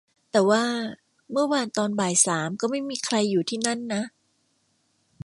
[0.31, 0.63] แต่ว่า
[1.31, 4.03] เมื่อวานตอนบ่ายสามก็ไม่มีใครอยู่ที่นั่นนะ